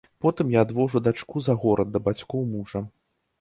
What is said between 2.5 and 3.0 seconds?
мужа.